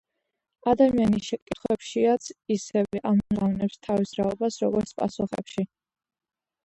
[0.69, 5.67] „ადამიანი შეკითხვებშიაც ისევე ამჟღავნებს თავის რაობას, როგორც პასუხებში.”